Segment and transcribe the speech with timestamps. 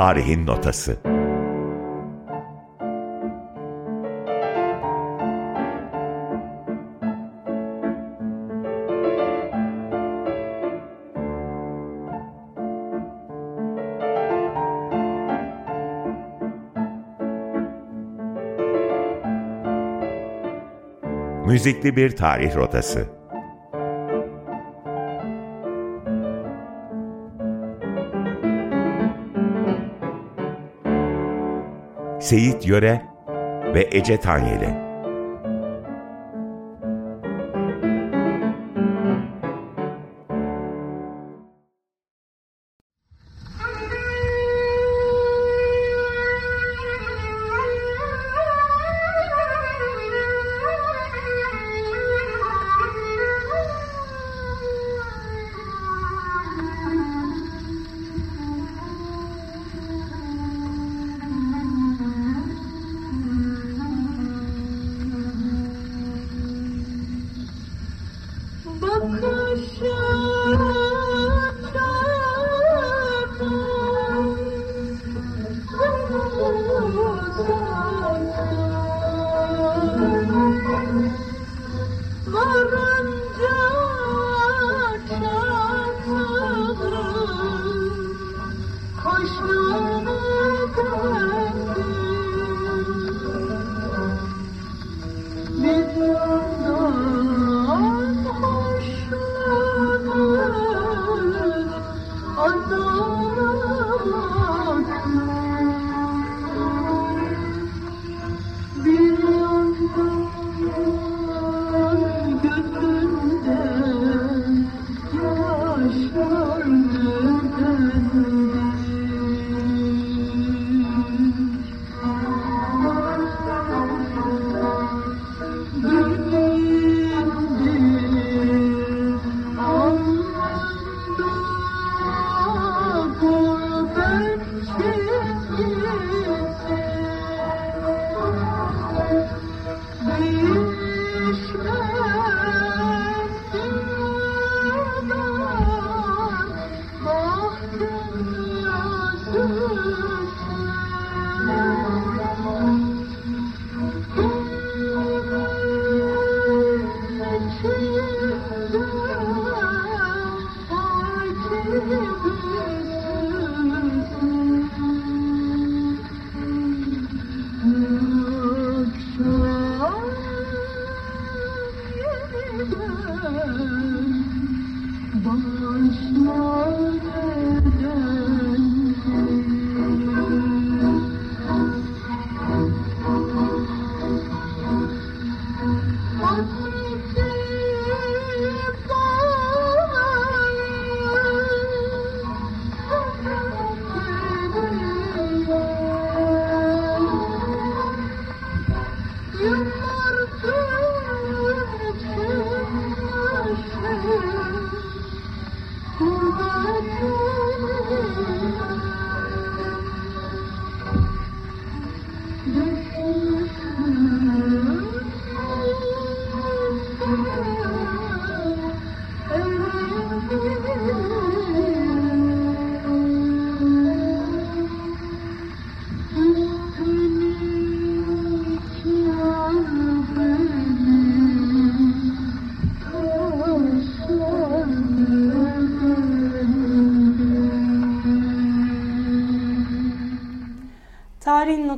[0.00, 0.96] Tarihin Notası
[21.46, 23.19] Müzikli bir tarih rotası.
[32.30, 33.02] Seyit Yöre
[33.74, 34.89] ve Ece Tanyeli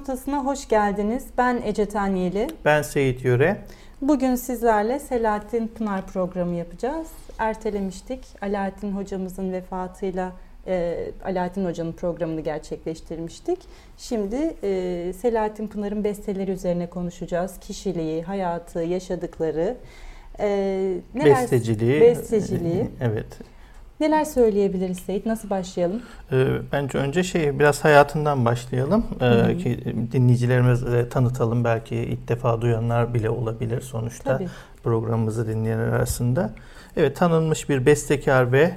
[0.02, 1.24] Notası'na hoş geldiniz.
[1.38, 2.46] Ben Ece Tanyeli.
[2.64, 3.56] Ben Seyit Yöre.
[4.00, 7.06] Bugün sizlerle Selahattin Pınar programı yapacağız.
[7.38, 8.20] Ertelemiştik.
[8.40, 10.32] Alaaddin hocamızın vefatıyla
[10.66, 13.58] e, Alaaddin Hoca'nın programını gerçekleştirmiştik.
[13.98, 17.58] Şimdi e, Selahattin Pınar'ın besteleri üzerine konuşacağız.
[17.60, 19.76] Kişiliği, hayatı, yaşadıkları.
[20.40, 20.48] E,
[21.14, 22.00] neler, besteciliği.
[22.00, 22.86] Besteciliği.
[23.00, 23.38] Evet.
[24.02, 25.26] Neler söyleyebiliriz Seyit?
[25.26, 26.02] Nasıl başlayalım?
[26.32, 31.64] Ee, bence önce şey biraz hayatından başlayalım ee, ki dinleyicilerimize tanıtalım.
[31.64, 34.48] Belki ilk defa duyanlar bile olabilir sonuçta Tabii.
[34.82, 36.50] programımızı dinleyenler arasında.
[36.96, 38.76] Evet tanınmış bir bestekar ve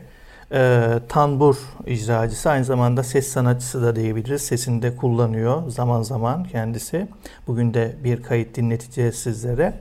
[0.52, 1.56] e, tanbur
[1.86, 4.42] icracısı aynı zamanda ses sanatçısı da diyebiliriz.
[4.42, 7.08] Sesini de kullanıyor zaman zaman kendisi.
[7.48, 9.74] Bugün de bir kayıt dinleteceğiz sizlere.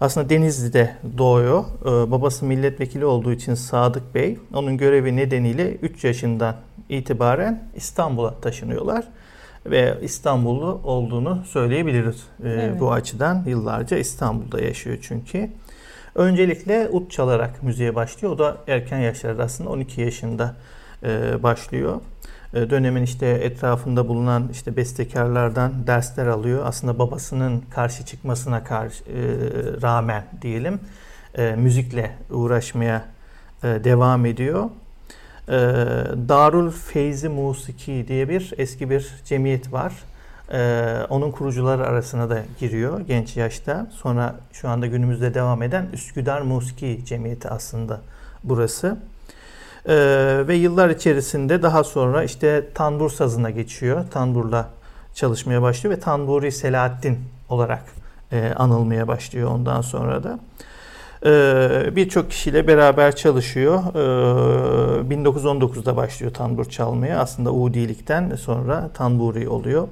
[0.00, 1.64] Aslında Denizli'de doğuyor.
[1.82, 6.56] Ee, babası milletvekili olduğu için Sadık Bey onun görevi nedeniyle 3 yaşından
[6.88, 9.04] itibaren İstanbul'a taşınıyorlar
[9.66, 12.80] ve İstanbullu olduğunu söyleyebiliriz e, evet.
[12.80, 13.44] bu açıdan.
[13.46, 15.50] Yıllarca İstanbul'da yaşıyor çünkü.
[16.14, 18.34] Öncelikle ut çalarak müziğe başlıyor.
[18.34, 20.56] O da erken yaşlarda aslında 12 yaşında
[21.02, 22.00] e, başlıyor.
[22.54, 26.62] E, dönemin işte etrafında bulunan işte bestekarlardan dersler alıyor.
[26.66, 29.18] Aslında babasının karşı çıkmasına karşı e,
[29.82, 30.80] rağmen diyelim
[31.34, 33.04] e, müzikle uğraşmaya
[33.62, 34.64] e, devam ediyor.
[35.48, 35.52] E,
[36.28, 39.92] Darul Feyzi Musiki diye bir eski bir cemiyet var.
[40.52, 43.86] Ee, onun kurucuları arasına da giriyor genç yaşta.
[43.92, 48.00] Sonra şu anda günümüzde devam eden Üsküdar Musiki Cemiyeti aslında
[48.44, 48.96] burası.
[49.88, 54.04] Ee, ve yıllar içerisinde daha sonra işte tanbur sazına geçiyor.
[54.10, 54.68] Tanburla
[55.14, 57.18] çalışmaya başlıyor ve Tanburi Selahattin
[57.48, 57.84] olarak
[58.32, 60.38] e, anılmaya başlıyor ondan sonra da.
[61.26, 63.82] Ee, Birçok kişiyle beraber çalışıyor.
[63.94, 67.18] Ee, 1919'da başlıyor tanbur çalmaya.
[67.18, 69.88] Aslında Udilikten sonra tanburi oluyor.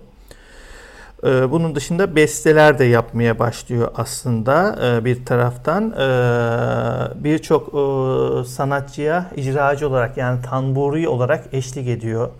[1.25, 5.91] Ee, bunun dışında besteler de yapmaya başlıyor aslında e, bir taraftan.
[5.91, 12.31] Ee, birçok e, sanatçıya icracı olarak yani tamburi olarak eşlik ediyor.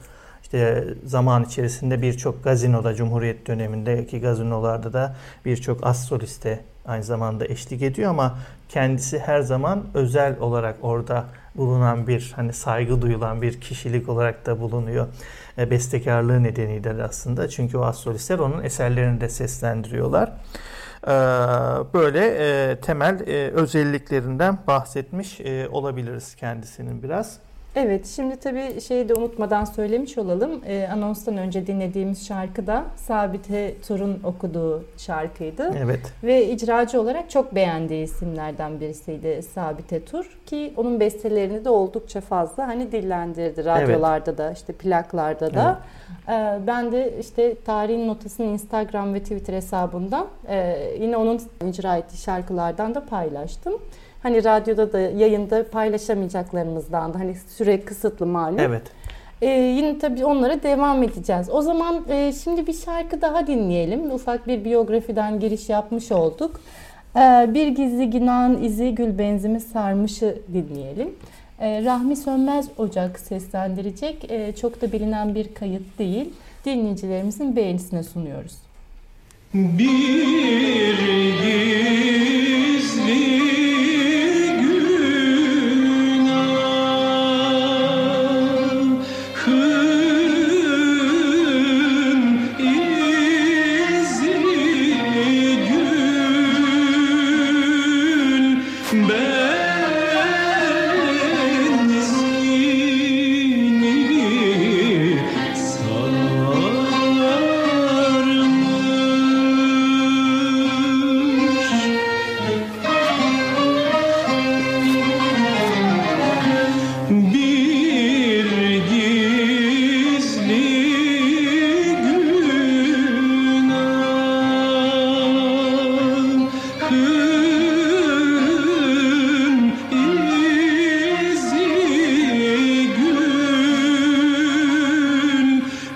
[0.43, 7.83] İşte zaman içerisinde birçok gazinoda, Cumhuriyet dönemindeki gazinolarda da birçok as soliste aynı zamanda eşlik
[7.83, 8.39] ediyor ama
[8.69, 11.25] kendisi her zaman özel olarak orada
[11.57, 15.07] bulunan bir hani saygı duyulan bir kişilik olarak da bulunuyor.
[15.59, 17.49] E, bestekarlığı nedeniyle aslında.
[17.49, 17.97] Çünkü o az
[18.39, 20.33] onun eserlerini de seslendiriyorlar.
[21.05, 21.13] E,
[21.95, 23.23] böyle e, temel
[23.53, 25.41] özelliklerinden bahsetmiş
[25.71, 27.48] olabiliriz kendisinin biraz.
[27.81, 30.61] Evet, şimdi tabii şeyi de unutmadan söylemiş olalım.
[30.67, 35.75] E, anonstan önce dinlediğimiz şarkı da Sabite Tur'un okuduğu şarkıydı.
[35.79, 36.01] Evet.
[36.25, 42.69] Ve icracı olarak çok beğendiği isimlerden birisiydi Sabite Tur ki onun bestelerini de oldukça fazla
[42.69, 44.39] hani dillendirdi radyolarda evet.
[44.39, 45.79] da işte plaklarda da.
[46.29, 46.63] Evet.
[46.63, 52.17] E, ben de işte tarihin notasını Instagram ve Twitter hesabından e, yine onun icra ettiği
[52.17, 53.75] şarkılardan da paylaştım.
[54.29, 58.59] Hani radyoda da yayında paylaşamayacaklarımızdan da hani süre kısıtlı malum.
[58.59, 58.83] Evet.
[59.43, 61.51] Ee, yine tabii onlara devam edeceğiz.
[61.51, 64.11] O zaman e, şimdi bir şarkı daha dinleyelim.
[64.11, 66.61] Ufak bir biyografiden giriş yapmış olduk.
[67.17, 71.15] Ee, bir gizli günahın izi gül benzimi sarmışı dinleyelim.
[71.61, 74.31] Ee, Rahmi Sönmez Ocak seslendirecek.
[74.31, 76.31] Ee, çok da bilinen bir kayıt değil.
[76.65, 78.55] Dinleyicilerimizin beğenisine sunuyoruz.
[79.55, 80.99] Bir
[81.43, 81.99] gizli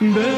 [0.02, 0.32] But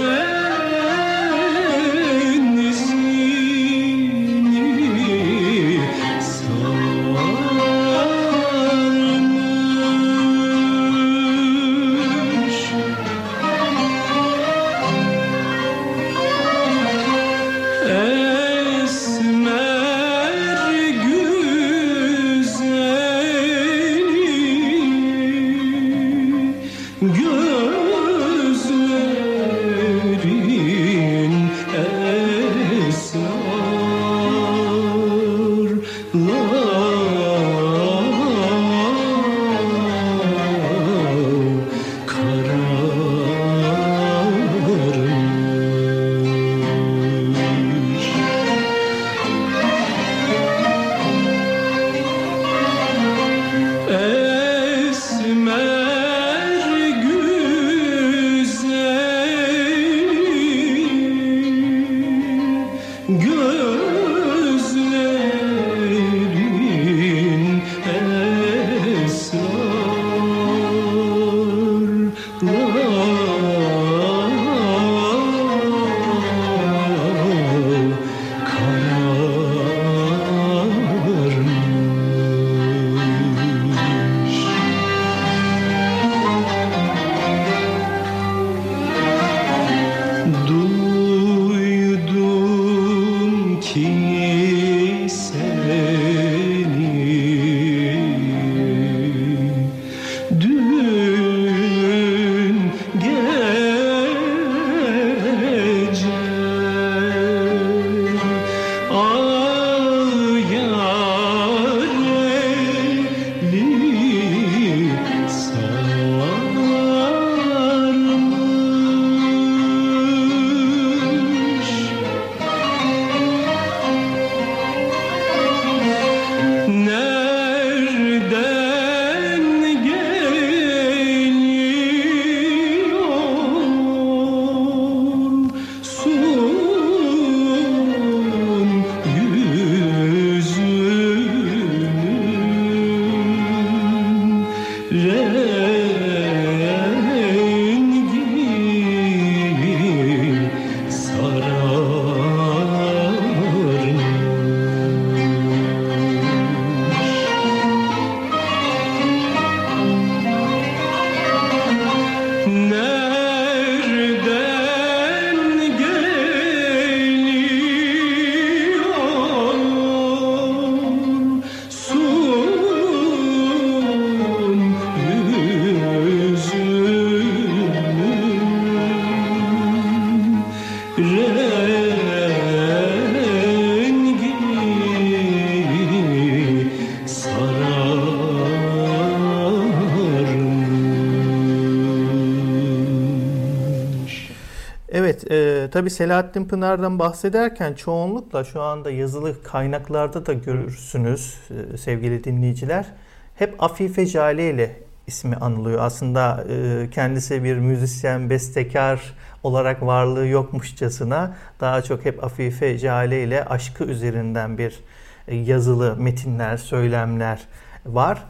[195.74, 201.34] Tabii Selahattin Pınar'dan bahsederken çoğunlukla şu anda yazılı kaynaklarda da görürsünüz
[201.74, 202.86] e, sevgili dinleyiciler.
[203.34, 204.76] Hep Afife Jale ile
[205.06, 205.82] ismi anılıyor.
[205.82, 213.44] Aslında e, kendisi bir müzisyen, bestekar olarak varlığı yokmuşçasına daha çok hep Afife Jale ile
[213.44, 214.80] aşkı üzerinden bir
[215.28, 217.40] e, yazılı metinler, söylemler
[217.86, 218.22] var.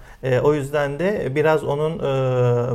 [0.43, 1.99] O yüzden de biraz onun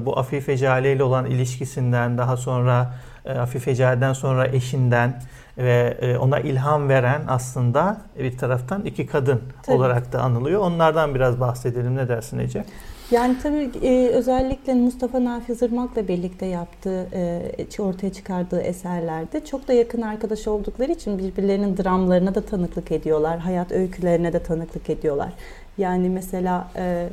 [0.05, 2.93] bu Afife Jale ile olan ilişkisinden daha sonra
[3.31, 5.21] Afife Jale'den sonra eşinden
[5.57, 9.75] ve e, ona ilham veren aslında bir taraftan iki kadın Tabii.
[9.75, 10.61] olarak da anılıyor.
[10.61, 11.95] Onlardan biraz bahsedelim.
[11.95, 12.63] Ne dersin Ece?
[13.11, 19.73] Yani tabii e, özellikle Mustafa Nafiz Irmak'la birlikte yaptığı, e, ortaya çıkardığı eserlerde çok da
[19.73, 23.39] yakın arkadaş oldukları için birbirlerinin dramlarına da tanıklık ediyorlar.
[23.39, 25.33] Hayat öykülerine de tanıklık ediyorlar.
[25.77, 27.09] Yani mesela e,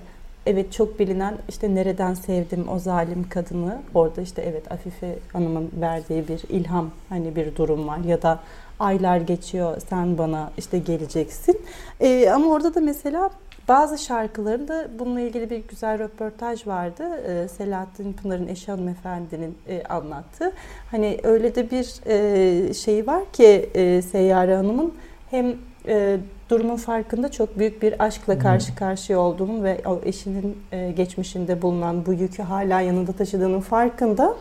[0.47, 6.29] evet çok bilinen işte nereden sevdim o zalim kadını orada işte evet Afife Hanım'ın verdiği
[6.29, 8.41] bir ilham hani bir durum var ya da
[8.81, 11.61] aylar geçiyor sen bana işte geleceksin.
[12.01, 13.31] Ee, ama orada da mesela
[13.69, 17.23] bazı şarkılarında bununla ilgili bir güzel röportaj vardı.
[17.29, 20.53] Ee, Selahattin Pınar'ın eşi hanımefendinin e, anlattığı.
[20.91, 24.95] Hani öyle de bir e, şey var ki e, Seyyare Hanım'ın
[25.31, 25.57] hem
[25.89, 26.19] e,
[26.51, 32.07] durumun farkında çok büyük bir aşkla karşı karşıya olduğunun ve o eşinin e, geçmişinde bulunan
[32.07, 34.37] bu yükü hala yanında taşıdığının farkında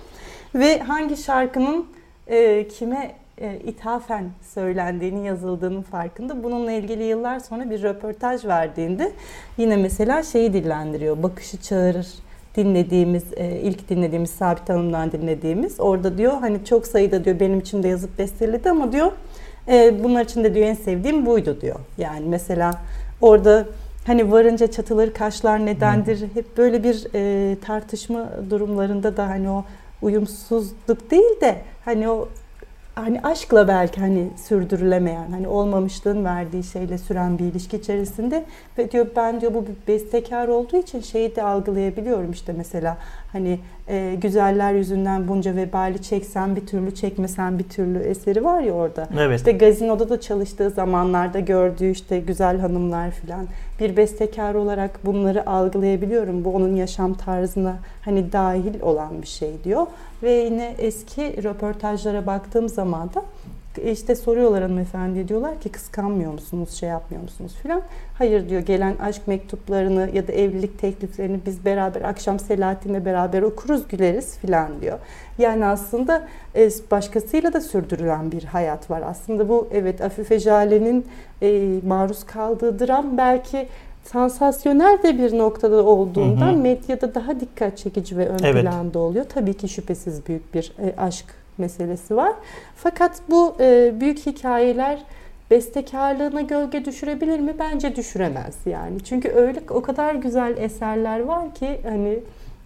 [0.56, 1.86] ve hangi şarkının
[2.28, 6.44] e, kime e, ithafen söylendiğini yazıldığının farkında.
[6.44, 9.12] Bununla ilgili yıllar sonra bir röportaj verdiğinde
[9.58, 11.24] yine mesela şeyi dillendiriyor.
[11.24, 12.08] Bakışı çağırır
[12.58, 13.24] dinlediğimiz,
[13.64, 15.80] ilk dinlediğimiz Sabit Hanım'dan dinlediğimiz.
[15.80, 19.12] Orada diyor hani çok sayıda diyor benim için de yazıp besteledi ama diyor
[19.68, 21.80] e, bunlar için de diyor en sevdiğim buydu diyor.
[21.98, 22.82] Yani mesela
[23.22, 23.66] orada
[24.08, 29.66] hani varınca çatılır kaşlar nedendir hep böyle bir e, tartışma durumlarında da hani o
[30.02, 32.30] uyumsuzluk değil de hani o
[32.96, 38.46] hani aşkla belki hani sürdürülemeyen hani olmamışlığın verdiği şeyle süren bir ilişki içerisinde
[38.78, 42.98] ve diyor ben diyor bu bir bestekar olduğu için şeyi de algılayabiliyorum işte mesela
[43.32, 48.74] hani e, güzeller yüzünden bunca vebali çeksen bir türlü çekmesen bir türlü eseri var ya
[48.74, 49.08] orada.
[49.20, 49.40] Evet.
[49.40, 53.48] İşte gazinoda da çalıştığı zamanlarda gördüğü işte güzel hanımlar filan
[53.80, 56.46] bir bestekar olarak bunları algılayabiliyorum.
[56.46, 59.88] Bu onun yaşam tarzına hani dahil olan bir şey diyor.
[60.24, 63.24] Ve yine eski röportajlara baktığım zaman da
[63.82, 67.82] işte soruyorlar hanımefendi diyorlar ki kıskanmıyor musunuz, şey yapmıyor musunuz filan.
[68.18, 73.88] Hayır diyor gelen aşk mektuplarını ya da evlilik tekliflerini biz beraber akşam Selahattin'le beraber okuruz
[73.88, 75.00] güleriz filan diyor.
[75.38, 79.04] Yani aslında e, başkasıyla da sürdürülen bir hayat var.
[79.06, 81.06] Aslında bu evet Afife Jale'nin
[81.42, 83.68] e, maruz kaldığı dram belki
[84.12, 86.58] sansasyonel de bir noktada olduğundan hı hı.
[86.58, 88.64] medyada daha dikkat çekici ve ön evet.
[88.64, 89.26] planda oluyor.
[89.30, 91.26] Tabii ki şüphesiz büyük bir e, aşk
[91.58, 92.34] meselesi var.
[92.76, 95.00] Fakat bu e, büyük hikayeler
[95.52, 97.54] bestekarlığına gölge düşürebilir mi?
[97.60, 99.04] Bence düşüremez yani.
[99.04, 102.20] Çünkü öyle o kadar güzel eserler var ki hani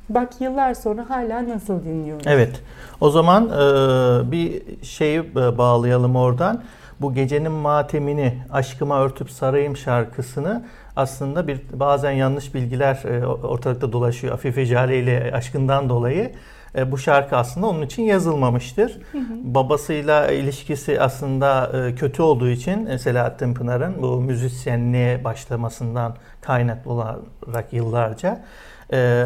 [0.09, 2.27] bak yıllar sonra hala nasıl dinliyoruz.
[2.27, 2.61] Evet.
[3.01, 6.61] O zaman e, bir şeyi e, bağlayalım oradan.
[7.01, 10.63] Bu gecenin matemini aşkıma örtüp sarayım şarkısını
[10.99, 14.33] aslında bir bazen yanlış bilgiler e, ortalıkta dolaşıyor.
[14.33, 16.31] Afife Jale ile aşkından dolayı.
[16.75, 18.91] E, bu şarkı aslında onun için yazılmamıştır.
[19.11, 19.23] Hı hı.
[19.43, 27.73] Babasıyla ilişkisi aslında e, kötü olduğu için e, Selahattin Pınar'ın bu müzisyenliğe başlamasından kaynaklı olarak
[27.73, 28.41] yıllarca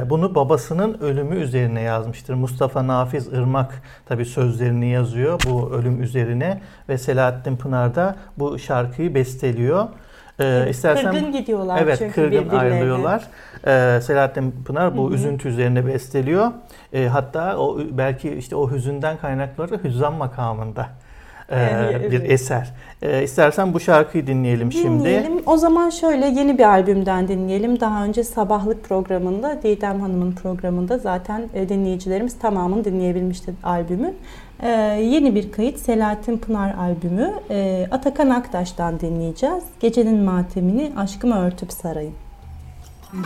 [0.10, 2.34] bunu babasının ölümü üzerine yazmıştır.
[2.34, 9.16] Mustafa Nafiz Irmak tabi sözlerini yazıyor bu ölüm üzerine ve Selahattin Pınar da bu şarkıyı
[9.16, 9.88] besteliyor.
[10.40, 13.28] Ee, istersen, kırgın gidiyorlar evet, çünkü kırgın ayrılıyorlar.
[13.68, 15.16] Ee, Selahattin Pınar bu Hı-hı.
[15.16, 16.52] üzüntü üzerine besteliyor.
[16.94, 20.88] Ee, hatta o belki işte o hüzünden kaynakları hüzzam makamında
[21.50, 22.12] e, evet.
[22.12, 22.74] bir eser.
[23.02, 25.44] E, istersen bu şarkıyı dinleyelim, dinleyelim şimdi.
[25.46, 27.80] O zaman şöyle yeni bir albümden dinleyelim.
[27.80, 34.18] Daha önce Sabahlık programında, Didem Hanım'ın programında zaten e, dinleyicilerimiz tamamını dinleyebilmişti albümün.
[34.60, 34.70] E,
[35.02, 37.34] yeni bir kayıt Selahattin Pınar albümü.
[37.50, 39.64] E, Atakan Aktaş'tan dinleyeceğiz.
[39.80, 42.16] Gecenin matemini aşkıma örtüp sarayım.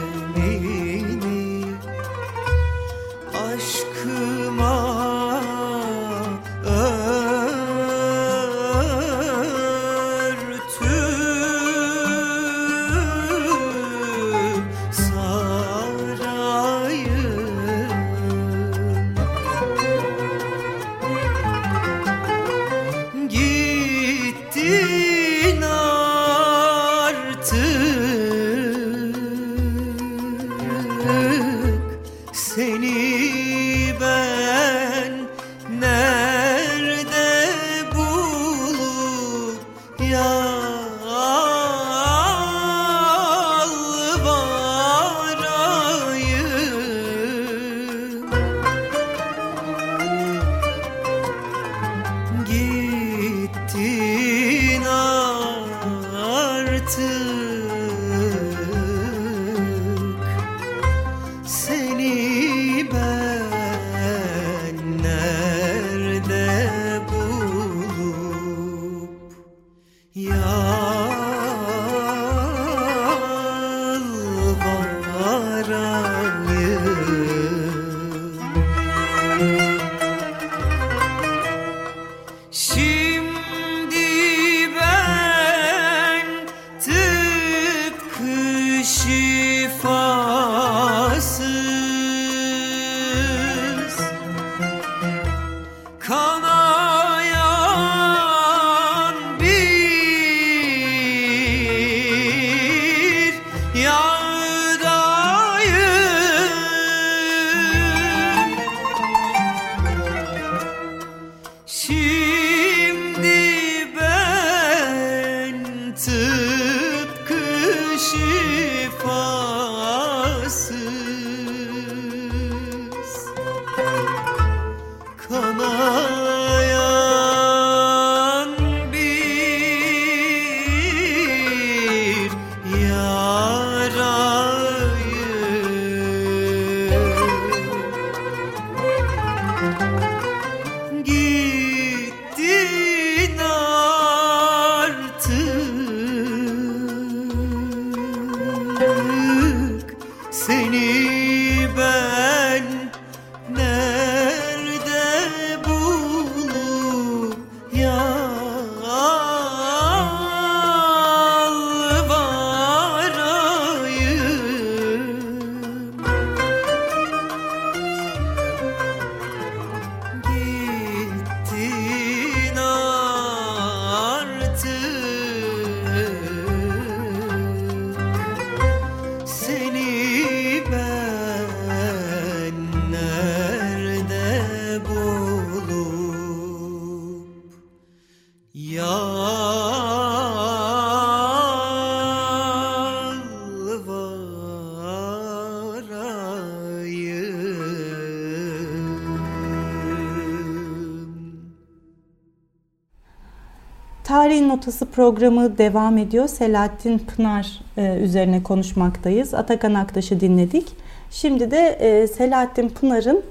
[204.49, 206.27] Notası programı devam ediyor.
[206.27, 209.33] Selahattin Pınar e, üzerine konuşmaktayız.
[209.33, 210.67] Atakan Aktaş'ı dinledik.
[211.11, 213.23] Şimdi de e, Selahattin Pınar'ın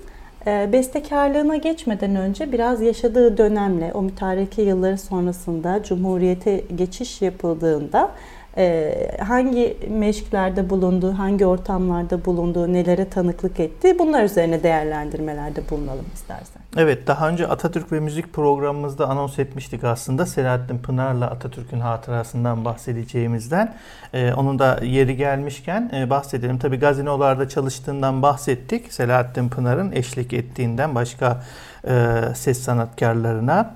[0.47, 8.11] e, bestekarlığına geçmeden önce biraz yaşadığı dönemle o mütareke yılları sonrasında Cumhuriyete geçiş yapıldığında
[9.21, 16.63] hangi meşklerde bulundu, hangi ortamlarda bulunduğu, nelere tanıklık etti bunlar üzerine değerlendirmelerde bulunalım istersen.
[16.81, 23.75] Evet daha önce Atatürk ve Müzik programımızda anons etmiştik aslında Selahattin Pınar'la Atatürk'ün hatırasından bahsedeceğimizden.
[24.15, 26.59] Ee, onun da yeri gelmişken e, bahsedelim.
[26.59, 28.93] Tabi gazinolarda çalıştığından bahsettik.
[28.93, 31.45] Selahattin Pınar'ın eşlik ettiğinden başka
[31.89, 33.75] e, ses sanatkarlarına.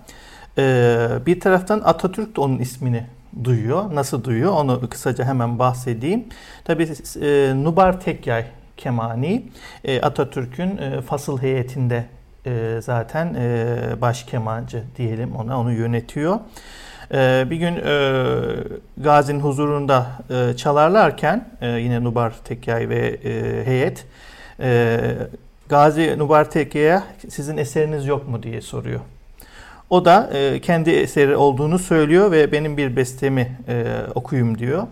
[0.58, 3.06] E, bir taraftan Atatürk de onun ismini
[3.44, 3.94] duyuyor.
[3.94, 6.24] Nasıl duyuyor onu kısaca hemen bahsedeyim.
[6.64, 6.88] Tabi
[7.20, 8.44] e, Nubar Tekyay
[8.76, 9.42] Kemani
[9.84, 12.04] e, Atatürk'ün e, fasıl heyetinde
[12.46, 16.38] e, zaten e, baş kemancı diyelim ona onu yönetiyor.
[17.14, 18.12] E, bir gün e,
[18.96, 24.04] Gazi'nin huzurunda e, çalarlarken e, yine Nubar Tekyay ve e, heyet
[24.60, 24.98] e,
[25.68, 29.00] Gazi Nubar Tekyay'a sizin eseriniz yok mu diye soruyor.
[29.90, 34.86] O da e, kendi eseri olduğunu söylüyor ve benim bir bestemi e, okuyayım diyor.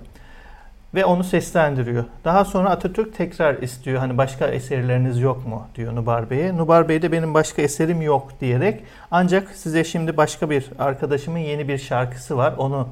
[0.94, 2.04] Ve onu seslendiriyor.
[2.24, 3.98] Daha sonra Atatürk tekrar istiyor.
[3.98, 6.56] Hani başka eserleriniz yok mu diyor Nubar Bey'e.
[6.56, 11.68] Nubar Bey de benim başka eserim yok diyerek ancak size şimdi başka bir arkadaşımın yeni
[11.68, 12.54] bir şarkısı var.
[12.58, 12.88] Onu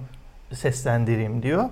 [0.52, 1.64] seslendireyim diyor.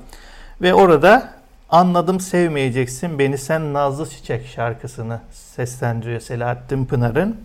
[0.62, 1.36] Ve orada
[1.70, 7.36] Anladım sevmeyeceksin beni sen nazlı çiçek şarkısını seslendiriyor Selahattin Pınar'ın.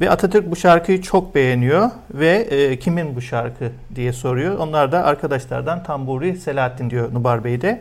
[0.00, 4.58] Ve Atatürk bu şarkıyı çok beğeniyor ve e, kimin bu şarkı diye soruyor.
[4.58, 7.80] Onlar da arkadaşlardan Tamburi Selahattin diyor Nubar Bey de.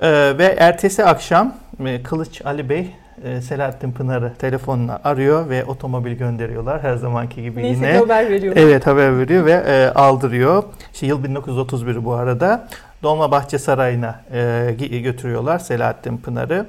[0.00, 1.54] E, ve ertesi akşam
[1.86, 2.90] e, Kılıç Ali Bey
[3.24, 7.98] e, Selahattin Pınar'ı telefonla arıyor ve otomobil gönderiyorlar her zamanki gibi Neyse yine.
[7.98, 8.56] haber veriyor.
[8.56, 10.62] Evet haber veriyor ve e, aldırıyor.
[10.94, 12.68] İşte yıl 1931 bu arada.
[13.02, 16.66] Dolmabahçe Sarayı'na e, götürüyorlar Selahattin Pınar'ı.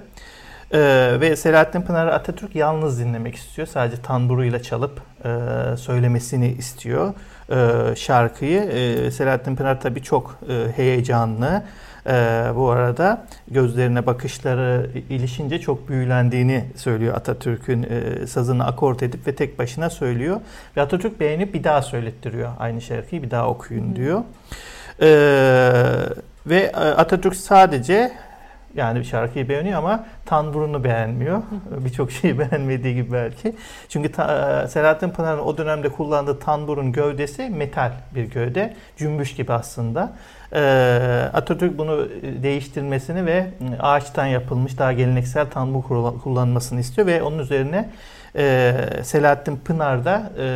[0.74, 3.68] Ee, ve Selahattin Pınar'ı Atatürk yalnız dinlemek istiyor.
[3.68, 5.30] Sadece tanburuyla çalıp e,
[5.78, 7.14] söylemesini istiyor
[7.52, 8.62] e, şarkıyı.
[8.62, 11.64] E, Selahattin Pınar tabii çok e, heyecanlı.
[12.08, 12.12] E,
[12.56, 19.60] bu arada gözlerine bakışları ilişince çok büyülendiğini söylüyor Atatürk'ün e, sazını akort edip ve tek
[19.60, 20.42] başına söylüyor.
[20.78, 24.22] Ve Atatürk beğenip bir daha söylettiriyor aynı şarkıyı bir daha okuyun diyor.
[25.02, 25.10] E,
[26.46, 28.12] ve Atatürk sadece
[28.76, 31.42] yani bir şarkıyı beğeniyor ama tanburunu beğenmiyor.
[31.86, 33.56] Birçok şeyi beğenmediği gibi belki.
[33.90, 38.76] Çünkü ta, e, Selahattin Pınar'ın o dönemde kullandığı tanburun gövdesi metal bir gövde.
[38.98, 40.14] Cümbüş gibi aslında.
[40.54, 40.60] E,
[41.34, 42.08] Atatürk bunu
[42.44, 43.46] değiştirmesini ve
[43.80, 45.84] ağaçtan yapılmış daha geleneksel tanbur
[46.24, 47.90] kullanmasını istiyor ve onun üzerine
[48.36, 50.48] e, Selahattin Pınar da e,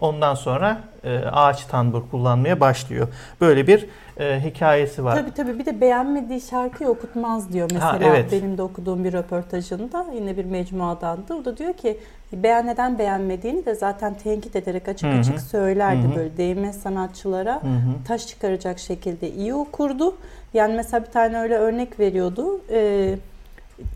[0.00, 3.08] ondan sonra e, ağaç tambur kullanmaya başlıyor.
[3.40, 3.86] Böyle bir
[4.20, 5.16] e, hikayesi var.
[5.16, 8.32] Tabii tabii bir de beğenmediği şarkıyı okutmaz diyor mesela Ha, evet.
[8.32, 11.34] benim de okuduğum bir röportajında yine bir mecmuadandı.
[11.34, 11.98] O da diyor ki
[12.32, 15.20] beğen neden beğenmediğini de zaten tenkit ederek açık Hı hı.
[15.20, 16.16] açık söylerdi Hı hı.
[16.16, 18.04] böyle değmez sanatçılara Hı hı.
[18.08, 20.16] taş çıkaracak şekilde iyi okurdu.
[20.54, 22.60] Yani mesela bir tane öyle örnek veriyordu.
[22.70, 23.14] Ee,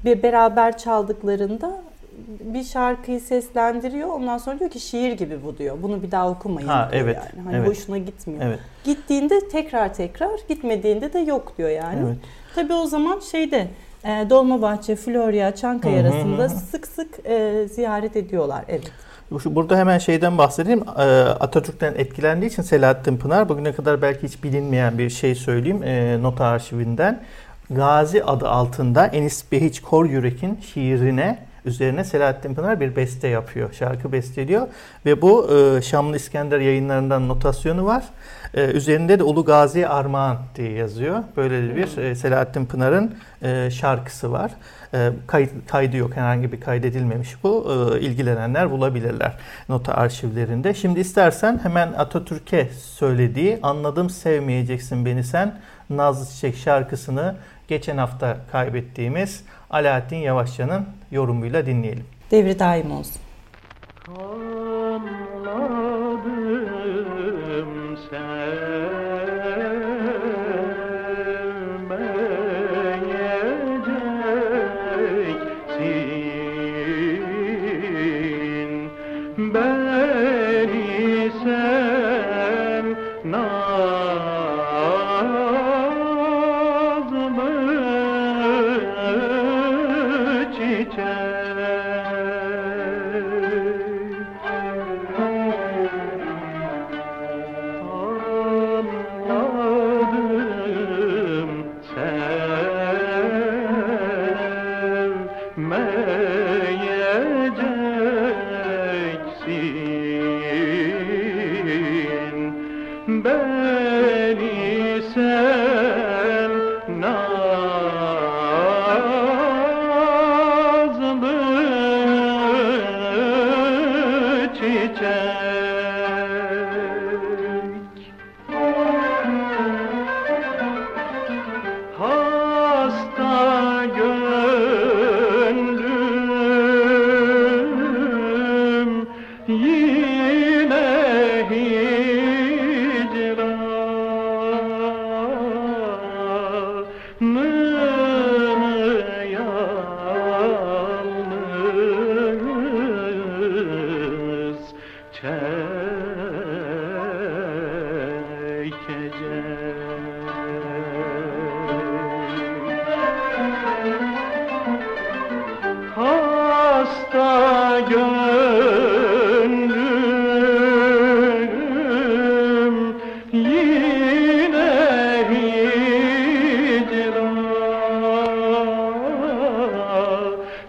[0.04, 1.80] bir beraber çaldıklarında
[2.40, 4.08] bir şarkıyı seslendiriyor.
[4.08, 5.76] Ondan sonra diyor ki şiir gibi bu diyor.
[5.82, 7.44] Bunu bir daha okumayın Ha, diyor evet, yani.
[7.44, 7.68] Hani evet.
[7.68, 8.42] hoşuna gitmiyor.
[8.44, 8.58] Evet.
[8.84, 12.00] Gittiğinde tekrar tekrar, gitmediğinde de yok diyor yani.
[12.06, 12.16] Evet.
[12.54, 13.66] Tabii o zaman şeyde
[14.04, 18.64] e, Dolmabahçe, Florya, Çankaya Hı hı arasında sık sık e, ziyaret ediyorlar.
[18.68, 18.92] Evet.
[19.30, 20.82] Burada hemen şeyden bahsedeyim.
[20.98, 26.22] Ee, Atatürk'ten etkilendiği için Selahattin Pınar bugüne kadar belki hiç bilinmeyen bir şey söyleyeyim ee,
[26.22, 27.22] nota arşivinden.
[27.70, 33.72] Gazi adı altında Enis Behiç Kor Yürek'in şiirine üzerine Selahattin Pınar bir beste yapıyor.
[33.72, 34.68] Şarkı besteliyor
[35.06, 38.04] ve bu e, Şamlı İskender yayınlarından notasyonu var.
[38.54, 41.22] E, üzerinde de Ulu Gazi Armağan diye yazıyor.
[41.36, 44.50] Böyle bir e, Selahattin Pınar'ın e, şarkısı var.
[44.94, 47.72] E, kayıt, kaydı yok herhangi bir kaydedilmemiş bu.
[47.94, 49.36] E, ilgilenenler bulabilirler
[49.68, 50.74] nota arşivlerinde.
[50.74, 55.54] Şimdi istersen hemen Atatürk'e söylediği Anladım Sevmeyeceksin Beni Sen
[55.90, 57.34] Nazlı Çiçek şarkısını
[57.68, 62.04] geçen hafta kaybettiğimiz Alaaddin Yavaşça'nın yorumuyla dinleyelim.
[62.30, 63.20] Devri daim olsun.
[64.08, 64.49] Anladım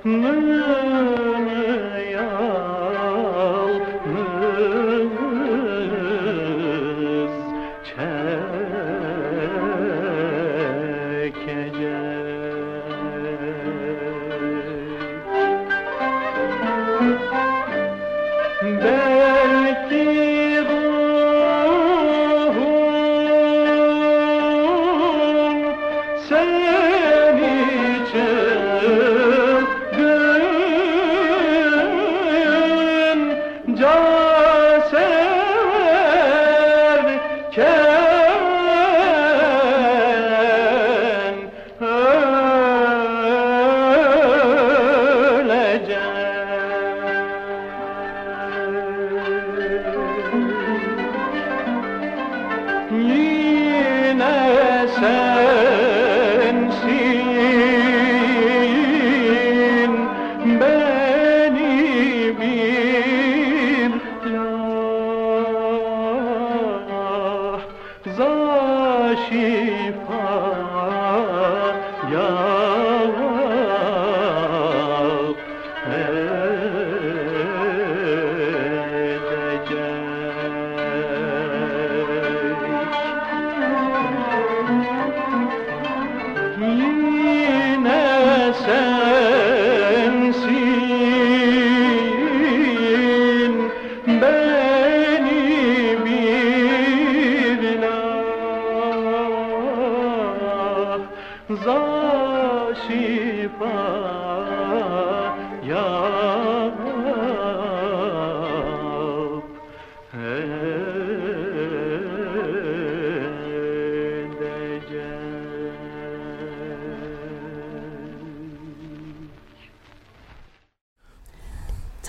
[0.03, 1.20] la,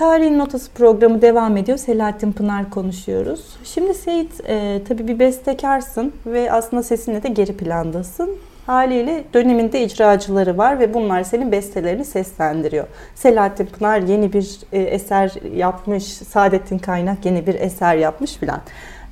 [0.02, 1.78] Tarihin Notası programı devam ediyor.
[1.78, 3.56] Selahattin Pınar konuşuyoruz.
[3.64, 8.30] Şimdi Seyit e, tabii bir bestekarsın ve aslında sesinle de geri plandasın.
[8.66, 12.86] Haliyle döneminde icracıları var ve bunlar senin bestelerini seslendiriyor.
[13.14, 18.60] Selahattin Pınar yeni bir e, eser yapmış, Saadettin Kaynak yeni bir eser yapmış filan.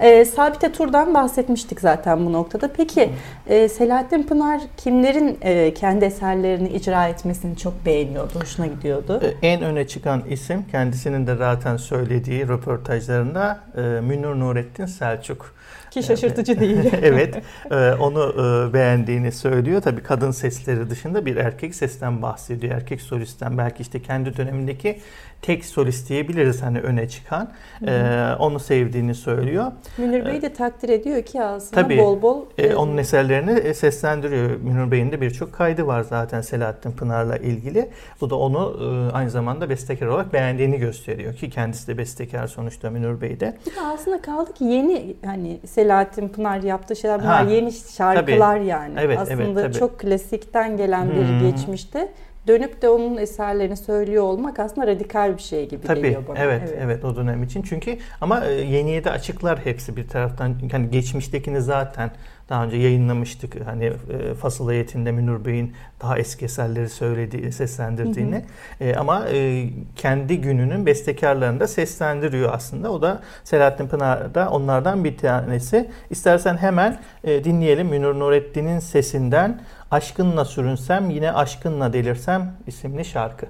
[0.01, 2.71] E, Sabite Tur'dan bahsetmiştik zaten bu noktada.
[2.77, 3.11] Peki
[3.47, 9.21] e, Selahattin Pınar kimlerin e, kendi eserlerini icra etmesini çok beğeniyordu, hoşuna gidiyordu?
[9.43, 15.55] E, en öne çıkan isim kendisinin de zaten söylediği röportajlarında e, Münir Nurettin Selçuk.
[15.91, 16.91] Ki şaşırtıcı değil.
[17.03, 19.83] evet, e, onu e, beğendiğini söylüyor.
[19.83, 22.75] Tabii kadın sesleri dışında bir erkek sesten bahsediyor.
[22.75, 25.01] Erkek solistten belki işte kendi dönemindeki
[25.43, 27.51] tek solist diyebiliriz hani öne çıkan.
[27.87, 29.73] E, onu sevdiğini söylüyor.
[29.99, 32.45] Münir Bey de takdir ediyor ki aslında Tabii, bol bol.
[32.59, 34.51] E, onun eserlerini seslendiriyor.
[34.51, 37.91] Münir Bey'in de birçok kaydı var zaten Selahattin Pınar'la ilgili.
[38.21, 38.77] Bu da onu
[39.13, 43.59] aynı zamanda bestekar olarak beğendiğini gösteriyor ki kendisi de bestekar sonuçta Münir Bey de.
[43.67, 48.57] Bir de aslında kaldı ki yeni hani Selahattin Pınar yaptığı şeyler bunlar ha, yeni şarkılar
[48.57, 48.67] tabii.
[48.67, 48.95] yani.
[48.99, 49.79] Evet, Aslında evet, tabii.
[49.79, 51.51] çok klasikten gelen bir hmm.
[51.51, 52.13] geçmişte
[52.47, 56.39] dönüp de onun eserlerini söylüyor olmak aslında radikal bir şey gibi Tabii, geliyor bana.
[56.39, 57.63] Evet, evet, evet o dönem için.
[57.63, 60.55] Çünkü ama e, yeniye de açıklar hepsi bir taraftan.
[60.73, 62.11] Yani geçmiştekini zaten
[62.51, 63.67] daha önce yayınlamıştık.
[63.67, 65.73] Hani e, Fasıl Ayetinde Münir Bey'in
[66.03, 68.45] daha eski eserleri söylediği, seslendirdiğini.
[68.79, 68.89] Hı hı.
[68.89, 72.93] E, ama e, kendi gününün bestekarlarını da seslendiriyor aslında.
[72.93, 75.91] O da Selahattin Pınar da onlardan bir tanesi.
[76.11, 83.47] İstersen hemen e, dinleyelim Münir Nurettin'in sesinden Aşkınla sürünsem yine aşkınla delirsem isimli şarkı.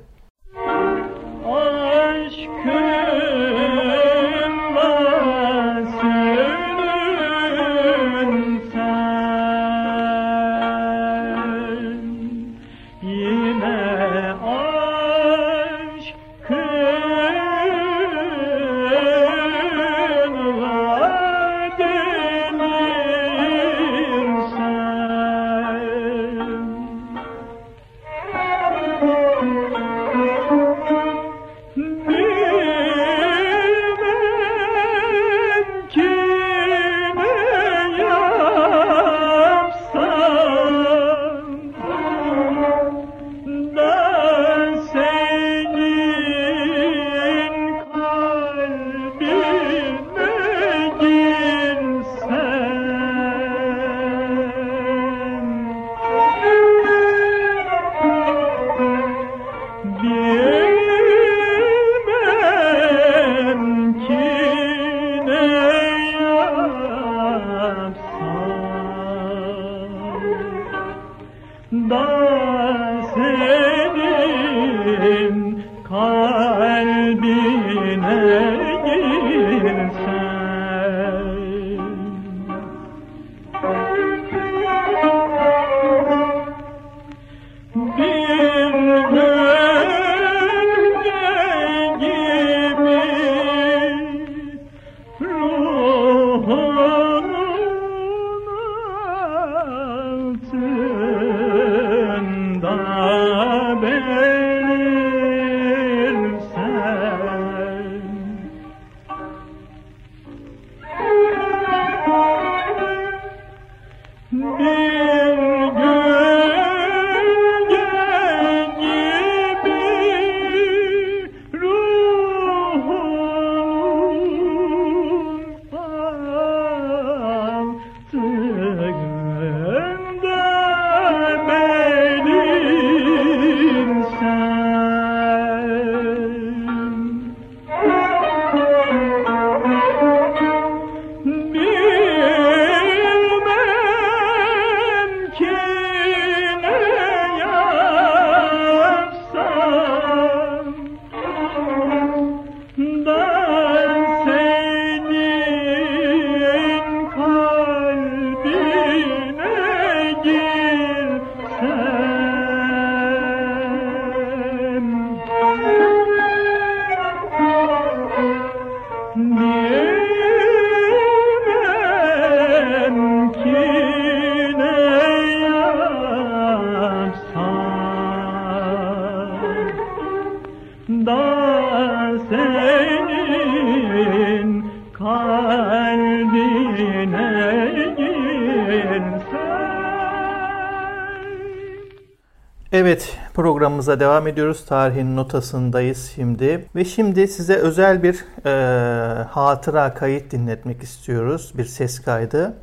[193.71, 194.65] Programımıza devam ediyoruz.
[194.65, 196.67] Tarihin notasındayız şimdi.
[196.75, 201.53] Ve şimdi size özel bir e, hatıra kayıt dinletmek istiyoruz.
[201.55, 202.55] Bir ses kaydı.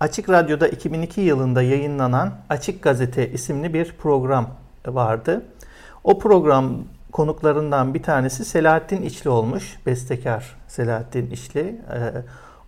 [0.00, 4.48] Açık Radyo'da 2002 yılında yayınlanan Açık Gazete isimli bir program
[4.86, 5.42] vardı.
[6.04, 9.78] O program konuklarından bir tanesi Selahattin İçli olmuş.
[9.86, 11.60] Bestekar Selahattin İçli.
[11.60, 11.98] E,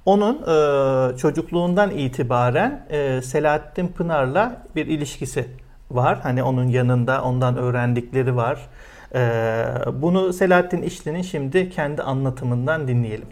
[0.04, 5.46] onun e, çocukluğundan itibaren e, Selahattin Pınar'la bir ilişkisi
[5.90, 6.20] var.
[6.20, 8.68] Hani onun yanında ondan öğrendikleri var.
[9.14, 13.28] Ee, bunu Selahattin İşli'nin şimdi kendi anlatımından dinleyelim.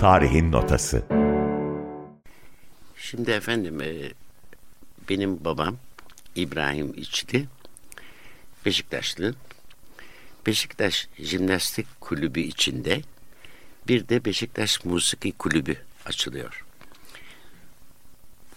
[0.00, 1.02] Tarihin Notası
[2.96, 3.92] Şimdi efendim e,
[5.08, 5.76] benim babam
[6.36, 7.44] İbrahim İçli
[8.66, 9.34] Beşiktaşlı.
[10.46, 13.00] Beşiktaş Jimnastik Kulübü içinde
[13.88, 15.76] bir de Beşiktaş Musiki Kulübü
[16.06, 16.63] açılıyor.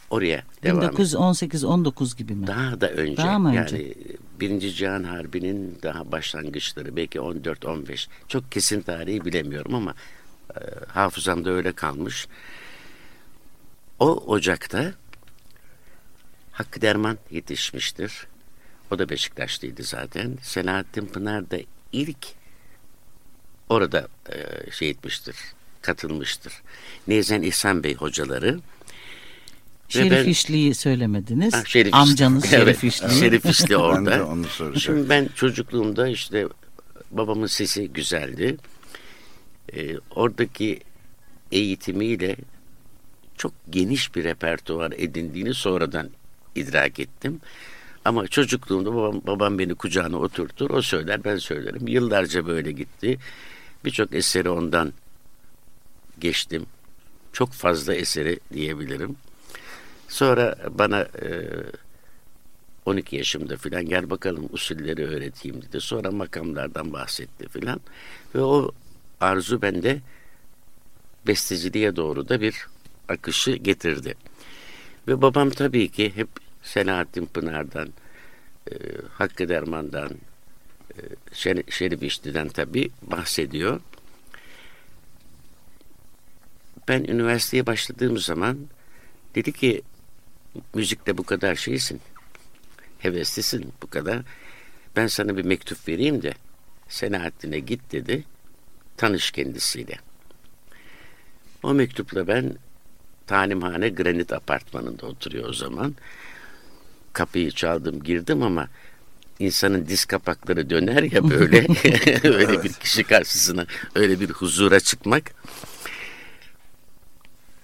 [0.09, 2.47] Oraya devam 1918-19 gibi mi?
[2.47, 3.17] Daha da önce.
[3.17, 3.77] Daha mı önce?
[3.77, 3.93] Yani
[4.39, 8.07] Birinci Cihan Harbi'nin daha başlangıçları belki 14-15.
[8.27, 9.93] Çok kesin tarihi bilemiyorum ama
[10.55, 12.27] e, hafızamda öyle kalmış.
[13.99, 14.93] O Ocak'ta
[16.51, 18.27] Hakkı Derman yetişmiştir.
[18.91, 20.37] O da Beşiktaşlıydı zaten.
[20.41, 21.57] Selahattin Pınar da
[21.91, 22.27] ilk
[23.69, 25.35] orada e, şey etmiştir,
[25.81, 26.53] katılmıştır.
[27.07, 28.59] Nezen İhsan Bey hocaları.
[29.89, 31.53] Şerif ben- İşli'yi söylemediniz.
[31.53, 32.51] Ha, Şerif Amcanız İşli.
[32.55, 33.19] Şerif Evet, İşli.
[33.19, 34.27] Şerif İşli Ben de orada.
[34.27, 34.79] onu.
[34.79, 36.47] Şimdi ben çocukluğumda işte
[37.11, 38.57] babamın sesi güzeldi.
[39.73, 40.79] Ee, oradaki
[41.51, 42.35] eğitimiyle
[43.37, 46.09] çok geniş bir repertuar edindiğini sonradan
[46.55, 47.41] idrak ettim.
[48.05, 51.87] Ama çocukluğumda babam, babam beni kucağına oturtur, o söyler ben söylerim.
[51.87, 53.17] Yıllarca böyle gitti.
[53.85, 54.93] Birçok eseri ondan
[56.19, 56.65] geçtim.
[57.33, 59.15] Çok fazla eseri diyebilirim.
[60.07, 61.49] Sonra bana e,
[62.85, 65.81] 12 yaşımda filan gel bakalım usulleri öğreteyim dedi.
[65.81, 67.81] Sonra makamlardan bahsetti filan.
[68.35, 68.71] Ve o
[69.19, 69.99] arzu bende
[71.27, 72.67] besteciliğe doğru da bir
[73.07, 74.15] akışı getirdi.
[75.07, 76.27] Ve babam tabii ki hep
[76.63, 77.89] Selahattin Pınar'dan,
[78.71, 78.73] e,
[79.13, 80.11] Hakkı Derman'dan,
[80.97, 81.01] e,
[81.33, 83.79] Şer- Şerif İşli'den tabii bahsediyor.
[86.87, 88.57] Ben üniversiteye başladığım zaman
[89.35, 89.81] dedi ki
[90.73, 92.01] müzikte bu kadar şeysin,
[92.99, 94.21] heveslisin bu kadar.
[94.95, 96.33] Ben sana bir mektup vereyim de
[96.89, 98.23] Selahattin'e git dedi.
[98.97, 99.95] Tanış kendisiyle.
[101.63, 102.53] O mektupla ben
[103.27, 105.95] talimhane granit apartmanında oturuyor o zaman.
[107.13, 108.67] Kapıyı çaldım girdim ama
[109.39, 111.57] insanın diz kapakları döner ya böyle
[112.23, 115.31] öyle bir kişi karşısına öyle bir huzura çıkmak.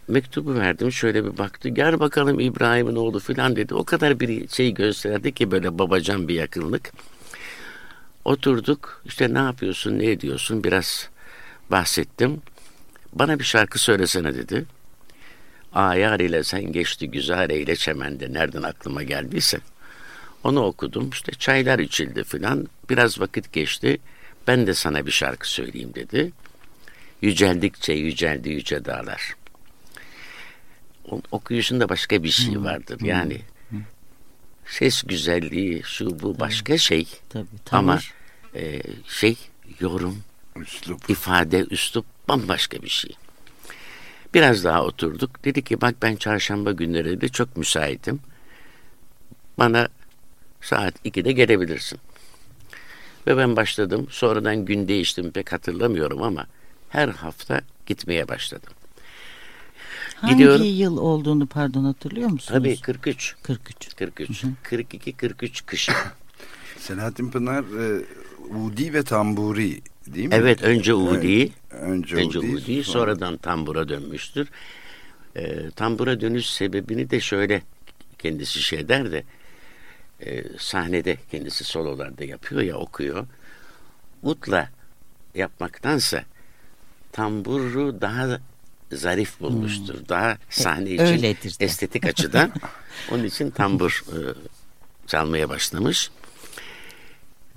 [0.07, 3.73] Mektubu verdim şöyle bir baktı gel bakalım İbrahim'in oğlu filan dedi.
[3.75, 6.91] O kadar bir şey gösterdi ki böyle babacan bir yakınlık.
[8.25, 11.09] Oturduk işte ne yapıyorsun ne ediyorsun biraz
[11.71, 12.41] bahsettim.
[13.13, 14.65] Bana bir şarkı söylesene dedi.
[15.73, 19.59] Ayar ile sen geçti güzel eyle çemende nereden aklıma geldiyse.
[20.43, 23.97] Onu okudum işte çaylar içildi filan biraz vakit geçti.
[24.47, 26.31] Ben de sana bir şarkı söyleyeyim dedi.
[27.21, 29.35] Yüceldikçe yüceldi yüce dağlar.
[31.11, 33.41] O, okuyuşunda başka bir şey vardır yani.
[34.65, 37.07] Ses güzelliği şu bu başka şey.
[37.29, 38.13] Tabii, Ama tavır.
[38.55, 39.37] e, şey
[39.79, 40.17] yorum
[40.55, 41.09] Üslup.
[41.09, 43.15] ifade, üslup bambaşka bir şey.
[44.33, 45.45] Biraz daha oturduk.
[45.45, 48.19] Dedi ki bak ben çarşamba günleri de çok müsaitim.
[49.57, 49.87] Bana
[50.61, 51.99] saat 2'de gelebilirsin.
[53.27, 54.07] Ve ben başladım.
[54.09, 56.45] Sonradan gün değiştim pek hatırlamıyorum ama
[56.89, 58.73] her hafta gitmeye başladım.
[60.23, 60.65] Hangi gidiyorum.
[60.65, 62.59] yıl olduğunu pardon hatırlıyor musunuz?
[62.59, 63.35] Tabii 43.
[63.43, 63.95] 43.
[63.95, 64.43] 43.
[64.63, 65.89] 42 43 kış.
[66.77, 68.05] Selahattin Pınar e,
[68.55, 70.35] Udi ve Tamburi değil mi?
[70.35, 71.51] Evet önce Udi.
[71.71, 74.47] Önce, Önce Udi, Udi, sonradan tambura dönmüştür.
[75.35, 77.61] Ee, tambura dönüş sebebini de şöyle
[78.19, 79.23] kendisi şey der de
[80.21, 83.25] e, sahnede kendisi sololarda yapıyor ya okuyor.
[84.23, 84.69] Utla
[85.35, 86.23] yapmaktansa
[87.11, 88.39] tamburu daha
[88.95, 89.95] zarif bulmuştur.
[90.09, 91.65] Daha sahne için öyledir de.
[91.65, 92.51] estetik açıdan.
[93.11, 94.17] Onun için tambur e,
[95.07, 96.11] çalmaya başlamış.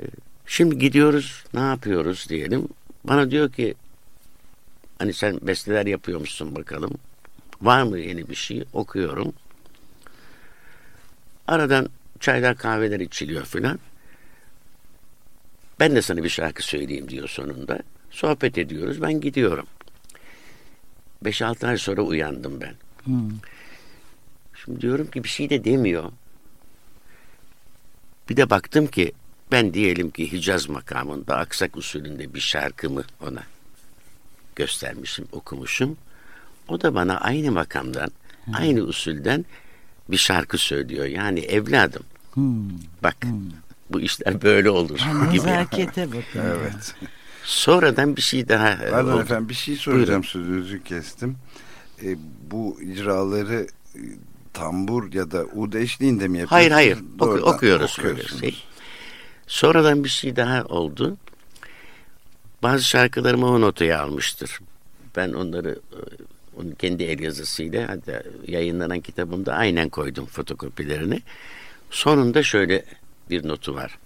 [0.01, 0.05] E,
[0.47, 2.68] Şimdi gidiyoruz ne yapıyoruz diyelim.
[3.05, 3.74] Bana diyor ki
[4.99, 6.91] hani sen besteler yapıyormuşsun bakalım.
[7.62, 8.64] Var mı yeni bir şey?
[8.72, 9.32] Okuyorum.
[11.47, 11.89] Aradan
[12.20, 13.78] çaylar kahveler içiliyor filan.
[15.80, 17.78] Ben de sana bir şarkı söyleyeyim diyor sonunda.
[18.11, 19.03] Sohbet ediyoruz.
[19.03, 19.66] Ben gidiyorum.
[21.24, 22.74] 5-6 ay sonra uyandım ben.
[23.04, 23.30] Hmm.
[24.64, 26.12] Şimdi diyorum ki bir şey de demiyor.
[28.28, 29.12] Bir de baktım ki
[29.52, 33.42] ben diyelim ki Hicaz makamında aksak usulünde bir şarkımı ona
[34.56, 35.96] göstermişim, okumuşum.
[36.68, 38.10] O da bana aynı makamdan,
[38.54, 39.44] aynı usulden
[40.08, 41.04] bir şarkı söylüyor.
[41.06, 42.02] Yani evladım
[42.34, 42.70] Hmm.
[43.02, 43.16] bak
[43.90, 44.98] bu işler böyle olur
[45.32, 45.34] gibi.
[45.34, 46.40] Nezakete bakın.
[46.40, 46.94] Evet.
[47.47, 49.20] Sonradan bir şey daha e, Pardon oldu.
[49.22, 51.36] efendim bir şey soracağım sözünüzü kestim.
[52.03, 52.16] E,
[52.51, 54.01] bu icraları e,
[54.53, 56.74] tambur ya da ud eşliğinde mi Hayır yapıyorsunuz?
[56.76, 58.40] hayır Oku- Doğrudan okuyoruz böyle okuyorsunuz.
[58.40, 58.64] şey.
[59.47, 61.16] Sonradan bir şey daha oldu.
[62.62, 64.61] Bazı şarkılarımı o notaya almıştır.
[65.16, 65.99] Ben onları e,
[66.61, 71.22] onun kendi el yazısıyla hatta yayınlanan kitabımda aynen koydum fotokopilerini.
[71.90, 72.84] Sonunda şöyle
[73.30, 73.99] bir notu var.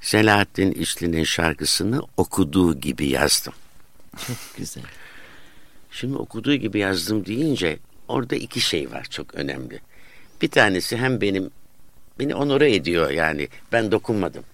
[0.00, 3.54] Selahattin İşli'nin şarkısını okuduğu gibi yazdım.
[4.26, 4.84] Çok güzel.
[5.90, 7.78] Şimdi okuduğu gibi yazdım deyince
[8.08, 9.80] orada iki şey var çok önemli.
[10.42, 11.50] Bir tanesi hem benim
[12.18, 14.44] beni onore ediyor yani ben dokunmadım,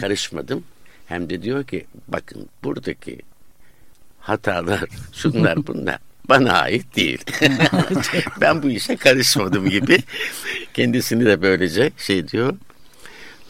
[0.00, 0.64] karışmadım.
[1.06, 3.18] Hem de diyor ki bakın buradaki
[4.20, 7.24] hatalar şunlar bunlar bana ait değil.
[8.40, 9.98] ben bu işe karışmadım gibi
[10.74, 12.54] kendisini de böylece şey diyor.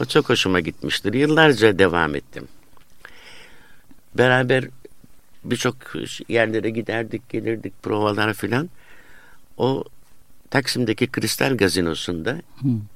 [0.02, 1.14] O çok hoşuma gitmiştir.
[1.14, 2.48] Yıllarca devam ettim.
[4.14, 4.64] Beraber
[5.44, 5.76] birçok
[6.28, 8.70] yerlere giderdik, gelirdik, provalar filan.
[9.56, 9.84] O
[10.50, 12.42] Taksim'deki Kristal Gazinosu'nda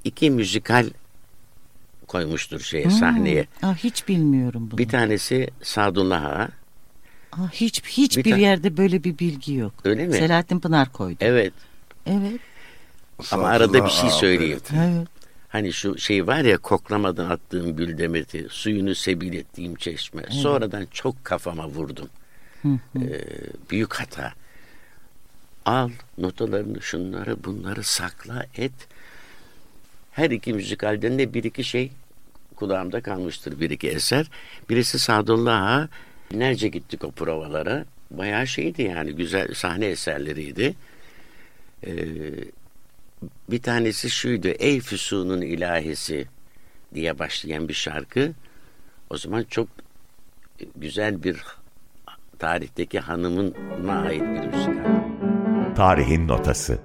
[0.04, 0.86] iki müzikal
[2.07, 3.46] koymuştur şeye sahneye.
[3.62, 4.78] Aa, hiç bilmiyorum bunu.
[4.78, 6.48] Bir tanesi Sadullah Ağa.
[7.32, 9.74] Aa, hiç hiçbir Bir ta- yerde böyle bir bilgi yok.
[9.84, 10.12] Öyle mi?
[10.12, 11.16] Selahattin Pınar koydu.
[11.20, 11.52] Evet.
[12.07, 12.40] Evet.
[13.30, 14.61] Ama arada bir şey söyleyeyim.
[14.72, 14.80] evet.
[14.96, 15.16] Evet.
[15.57, 20.22] Hani şu şey var ya koklamadan attığım gül demeti, suyunu sebil ettiğim çeşme.
[20.30, 22.09] Sonradan çok kafama vurdum.
[22.66, 23.22] Ee,
[23.70, 24.32] büyük hata.
[25.64, 28.72] Al notalarını, şunları, bunları sakla, et.
[30.12, 31.92] Her iki müzikalden de bir iki şey
[32.57, 34.30] kulağımda kalmıştır, bir iki eser.
[34.70, 35.88] Birisi Sadullah Ağa.
[36.32, 37.84] Binlerce gittik o provalara.
[38.11, 40.74] Bayağı şeydi yani, güzel sahne eserleriydi.
[41.86, 41.92] Ee,
[43.51, 44.49] bir tanesi şuydu.
[44.49, 46.27] Ey Füsun'un ilahisi
[46.95, 48.33] diye başlayan bir şarkı.
[49.11, 49.69] O zaman çok
[50.77, 51.43] güzel bir
[52.39, 53.55] tarihteki hanımın
[53.89, 54.97] ait bir müzikal.
[55.77, 56.79] Tarihin Notası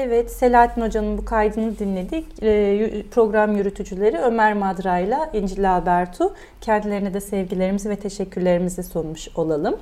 [0.00, 2.42] Evet, Selahattin Hoca'nın bu kaydını dinledik.
[2.42, 6.34] Ee, Program yürütücüleri Ömer Madra ile İncil Albertu.
[6.60, 9.76] Kendilerine de sevgilerimizi ve teşekkürlerimizi sunmuş olalım.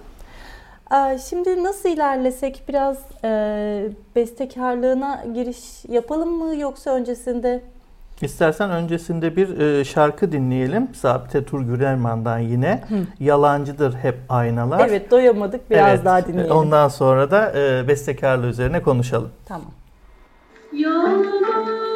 [0.92, 7.62] Ee, Şimdi nasıl ilerlesek biraz e, bestekarlığına giriş yapalım mı yoksa öncesinde
[8.20, 10.94] İstersen öncesinde bir e, şarkı dinleyelim.
[10.94, 12.84] Sabite Turgürelman'dan yine.
[13.20, 14.88] Yalancıdır hep aynalar.
[14.88, 16.56] Evet doyamadık biraz Evet, daha dinleyelim.
[16.56, 19.30] Ondan sonra da e, bestekarlığı üzerine konuşalım.
[19.46, 19.70] Tamam.
[20.72, 21.95] Gerçek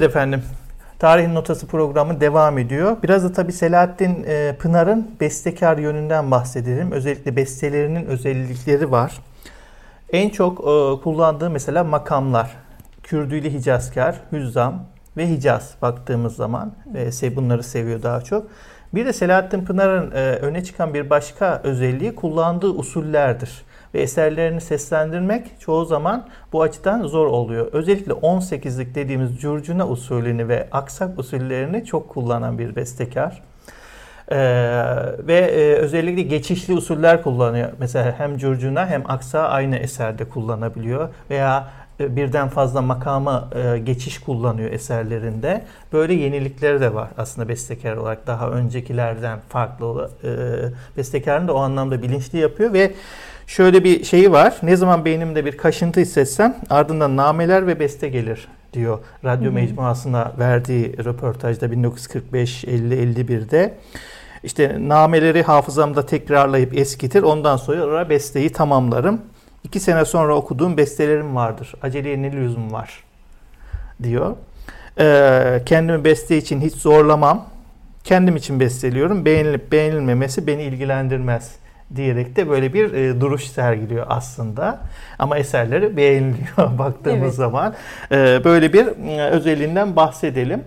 [0.00, 0.42] Evet efendim.
[0.98, 2.96] Tarihin Notası programı devam ediyor.
[3.02, 6.92] Biraz da tabii Selahattin e, Pınar'ın bestekar yönünden bahsedelim.
[6.92, 9.20] Özellikle bestelerinin özellikleri var.
[10.12, 12.50] En çok e, kullandığı mesela makamlar.
[13.02, 14.84] Kürdüyle Hicazkar, Hüzzam
[15.16, 16.72] ve Hicaz baktığımız zaman.
[17.22, 18.46] E, bunları seviyor daha çok.
[18.94, 23.62] Bir de Selahattin Pınar'ın e, öne çıkan bir başka özelliği kullandığı usullerdir
[23.94, 27.72] ve eserlerini seslendirmek çoğu zaman bu açıdan zor oluyor.
[27.72, 33.42] Özellikle 18'lik dediğimiz curcuna usulünü ve aksak usullerini çok kullanan bir bestekar.
[34.32, 34.36] Ee,
[35.18, 37.70] ve e, özellikle geçişli usuller kullanıyor.
[37.78, 41.70] Mesela hem curcuna hem aksa aynı eserde kullanabiliyor veya
[42.00, 45.64] e, birden fazla makamı e, geçiş kullanıyor eserlerinde.
[45.92, 50.10] Böyle yenilikleri de var aslında bestekar olarak daha öncekilerden farklı.
[50.24, 50.28] E,
[50.96, 52.94] bestekarın da o anlamda bilinçli yapıyor ve
[53.50, 54.56] şöyle bir şeyi var.
[54.62, 58.98] Ne zaman beynimde bir kaşıntı hissetsem ardından nameler ve beste gelir diyor.
[59.24, 63.74] Radyo hı mecmuasına verdiği röportajda 1945-50-51'de.
[64.42, 67.22] İşte nameleri hafızamda tekrarlayıp eskitir.
[67.22, 69.20] Ondan sonra besteyi tamamlarım.
[69.64, 71.74] İki sene sonra okuduğum bestelerim vardır.
[71.82, 73.04] Aceleye ne lüzum var
[74.02, 74.36] diyor.
[74.98, 77.46] Ee, kendimi beste için hiç zorlamam.
[78.04, 79.24] Kendim için besteliyorum.
[79.24, 81.59] Beğenilip beğenilmemesi beni ilgilendirmez
[81.96, 84.78] diyerek de böyle bir e, duruş sergiliyor aslında.
[85.18, 87.34] Ama eserleri beğeniliyor baktığımız evet.
[87.34, 87.74] zaman.
[88.12, 90.64] E, böyle bir e, özelliğinden bahsedelim.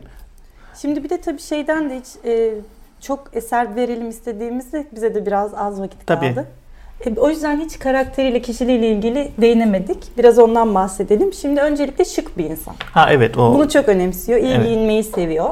[0.82, 2.54] Şimdi bir de tabii şeyden de hiç e,
[3.02, 6.20] çok eser verelim istediğimizde bize de biraz az vakit kaldı.
[6.20, 7.16] Tabii.
[7.18, 10.18] E, o yüzden hiç karakteriyle, kişiliğiyle ilgili değinemedik.
[10.18, 11.34] Biraz ondan bahsedelim.
[11.34, 12.76] Şimdi öncelikle şık bir insan.
[12.92, 13.54] Ha evet o.
[13.54, 14.40] Bunu çok önemsiyor.
[14.40, 14.66] İyi evet.
[14.66, 15.50] giyinmeyi seviyor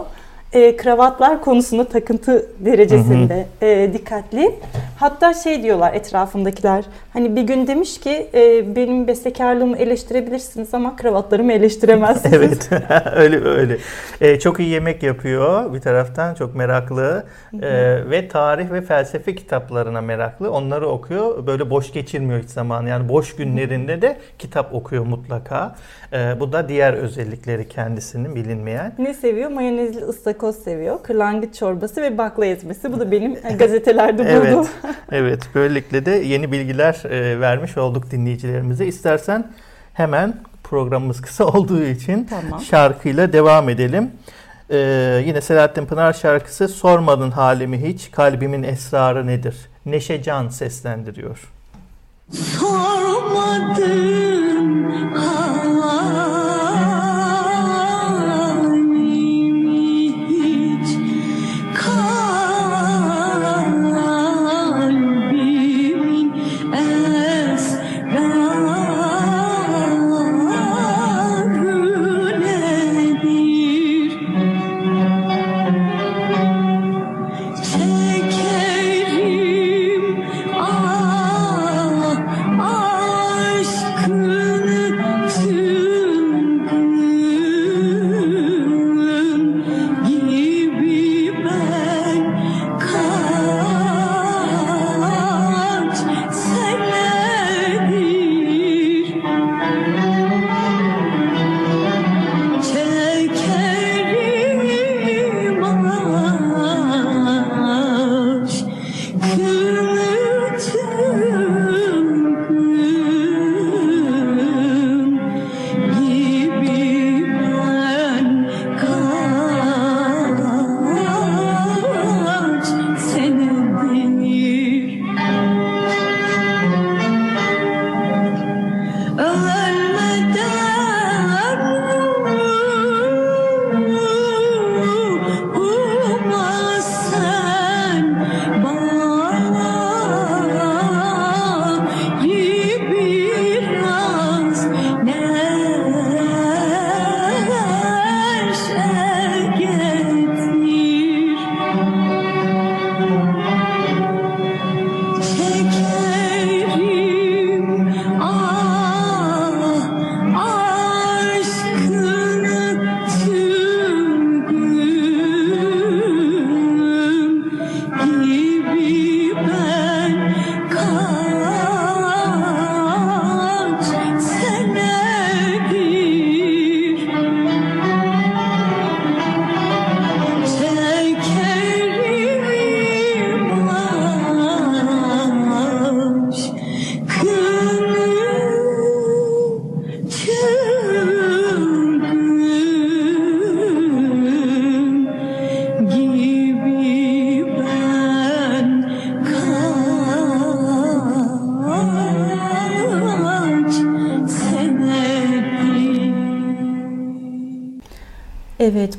[0.53, 3.69] e, kravatlar konusunda takıntı derecesinde hı hı.
[3.69, 4.55] E, dikkatli.
[4.99, 6.85] Hatta şey diyorlar etrafındakiler.
[7.13, 12.35] Hani bir gün demiş ki e, benim bestekarlığımı eleştirebilirsiniz ama kravatlarımı eleştiremezsiniz.
[12.35, 12.69] evet
[13.15, 13.77] öyle öyle.
[14.21, 17.23] E, çok iyi yemek yapıyor bir taraftan çok meraklı
[17.61, 17.69] e,
[18.09, 20.51] ve tarih ve felsefe kitaplarına meraklı.
[20.51, 21.47] Onları okuyor.
[21.47, 22.87] Böyle boş geçirmiyor hiç zaman.
[22.87, 25.75] Yani boş günlerinde de kitap okuyor mutlaka.
[26.13, 28.93] E, bu da diğer özellikleri kendisinin bilinmeyen.
[28.99, 29.49] Ne seviyor?
[29.51, 31.03] Mayonezli ıstakoz seviyor.
[31.03, 32.93] Kırlangıç çorbası ve bakla ezmesi.
[32.93, 34.67] Bu da benim gazetelerde bulduğum.
[34.83, 35.39] evet, evet.
[35.55, 38.85] Böylelikle de yeni bilgiler e, vermiş olduk dinleyicilerimize.
[38.85, 39.47] İstersen
[39.93, 40.33] hemen
[40.63, 42.61] programımız kısa olduğu için tamam.
[42.61, 44.11] şarkıyla devam edelim.
[44.73, 49.55] Ee, yine Selahattin Pınar şarkısı Sormadın halimi hiç, kalbimin esrarı nedir?
[49.85, 51.51] Neşe Can seslendiriyor.
[52.59, 56.20] Sormadın halimi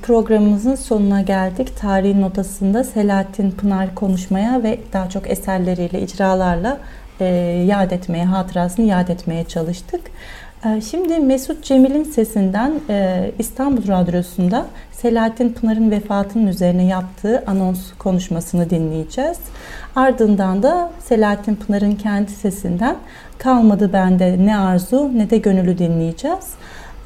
[0.03, 1.77] programımızın sonuna geldik.
[1.81, 6.79] Tarihin notasında Selahattin Pınar konuşmaya ve daha çok eserleriyle, icralarla
[7.21, 7.25] e,
[7.67, 10.01] yad etmeye, hatırasını yad etmeye çalıştık.
[10.65, 18.71] E, şimdi Mesut Cemil'in sesinden e, İstanbul Radyosu'nda Selahattin Pınar'ın vefatının üzerine yaptığı anons konuşmasını
[18.71, 19.39] dinleyeceğiz.
[19.97, 22.97] Ardından da Selahattin Pınar'ın kendi sesinden
[23.43, 26.47] Kalmadı bende ne arzu ne de gönülü dinleyeceğiz.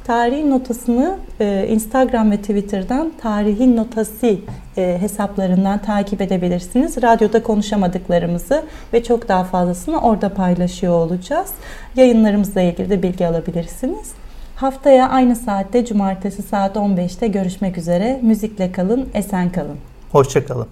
[0.07, 4.37] Tarihin notasını e, Instagram ve Twitter'dan tarihin notası
[4.77, 7.03] e, hesaplarından takip edebilirsiniz.
[7.03, 11.53] Radyoda konuşamadıklarımızı ve çok daha fazlasını orada paylaşıyor olacağız.
[11.95, 14.13] Yayınlarımızla ilgili de bilgi alabilirsiniz.
[14.55, 18.19] Haftaya aynı saatte cumartesi saat 15'te görüşmek üzere.
[18.23, 19.77] Müzikle kalın, esen kalın.
[20.11, 20.67] Hoşçakalın.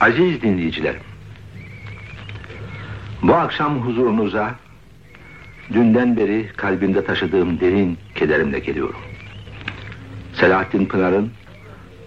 [0.00, 1.02] Aziz dinleyicilerim,
[3.22, 4.65] bu akşam huzurunuza
[5.72, 9.00] dünden beri kalbimde taşıdığım derin kederimle geliyorum.
[10.32, 11.30] Selahattin Pınar'ın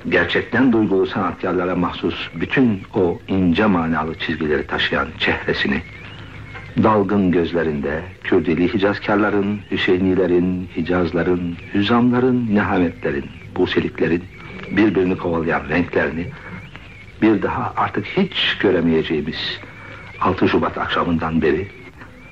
[0.10, 5.82] gerçekten duygulu sanatkarlara mahsus bütün o ince manalı çizgileri taşıyan çehresini,
[6.84, 14.24] dalgın gözlerinde Kürdili Hicazkarların, Hüseynilerin, Hicazların, Hüzamların, Nehametlerin, Buseliklerin
[14.72, 16.28] birbirini kovalayan renklerini
[17.22, 19.60] bir daha artık hiç göremeyeceğimiz
[20.22, 21.68] 6 Şubat akşamından beri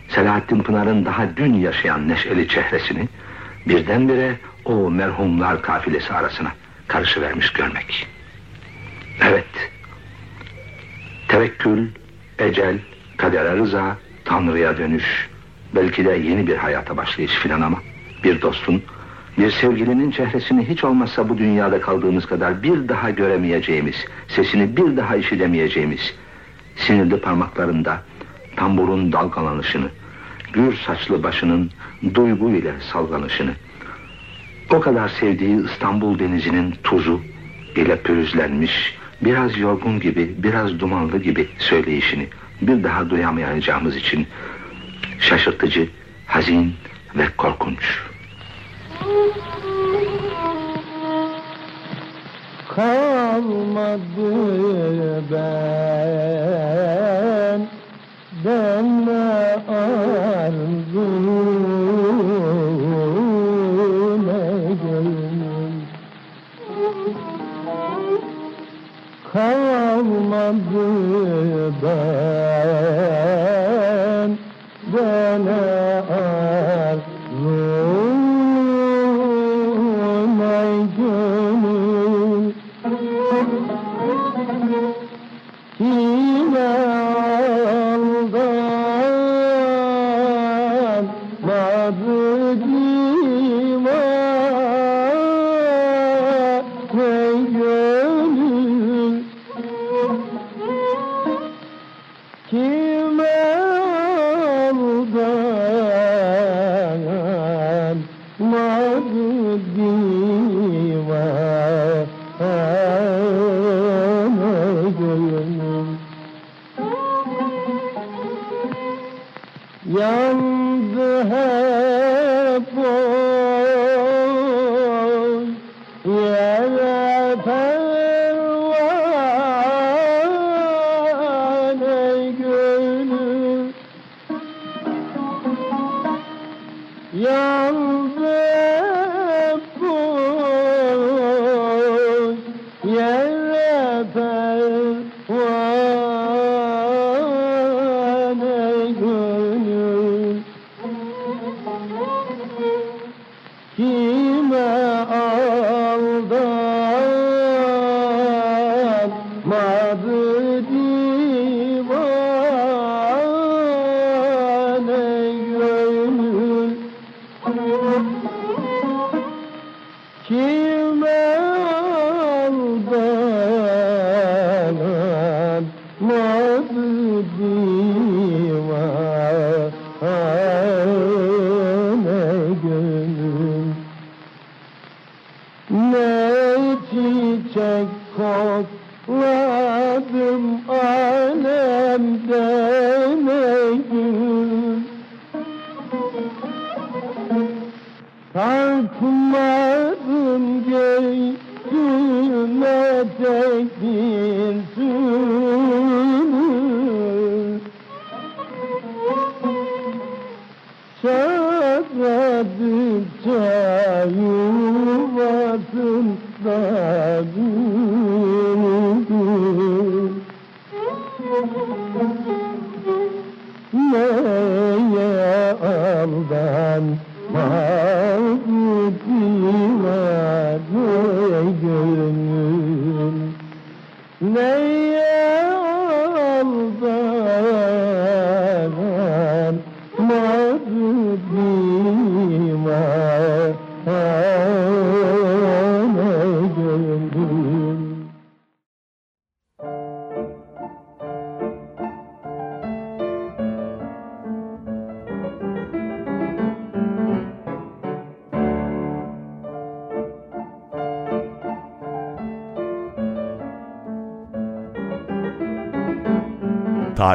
[0.09, 3.07] Selahattin Pınar'ın daha dün yaşayan neşeli çehresini
[3.67, 4.35] birdenbire
[4.65, 6.51] o merhumlar kafilesi arasına
[6.87, 8.07] karışıvermiş görmek.
[9.21, 9.71] Evet,
[11.27, 11.87] tevekkül,
[12.39, 12.77] ecel,
[13.17, 15.29] kadere rıza, Tanrı'ya dönüş,
[15.75, 17.77] belki de yeni bir hayata başlayış filan ama
[18.23, 18.83] bir dostun,
[19.37, 25.15] bir sevgilinin çehresini hiç olmazsa bu dünyada kaldığımız kadar bir daha göremeyeceğimiz, sesini bir daha
[25.15, 26.13] işitemeyeceğimiz,
[26.75, 28.01] sinirli parmaklarında
[28.55, 29.89] tamburun dalgalanışını,
[30.53, 31.71] gür saçlı başının
[32.13, 33.51] duygu ile sallanışını,
[34.69, 37.21] o kadar sevdiği İstanbul denizinin tuzu
[37.75, 42.27] ile pürüzlenmiş, biraz yorgun gibi, biraz dumanlı gibi söyleyişini
[42.61, 44.27] bir daha duyamayacağımız için
[45.19, 45.89] şaşırtıcı,
[46.25, 46.73] hazin
[47.15, 47.99] ve korkunç.
[52.75, 54.03] Kalmadı
[55.31, 56.57] ben
[58.47, 61.07] deme arzu
[64.25, 64.43] ne
[64.81, 65.75] gönlüm
[69.33, 70.85] Kalmadı
[71.83, 73.56] ben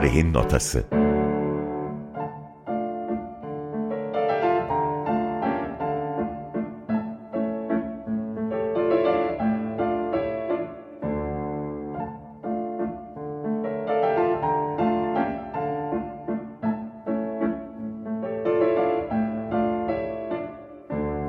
[0.03, 0.85] Tarihin Notası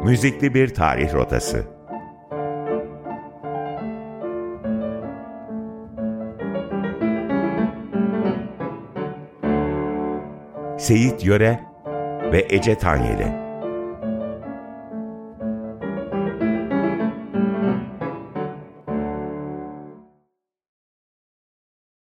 [0.03, 1.82] Müzikli bir tarih rotası.
[10.84, 11.59] Seyit Yöre
[12.31, 13.42] ve Ece Tanyeli